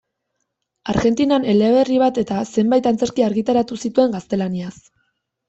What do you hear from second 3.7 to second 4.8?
zituen gaztelaniaz.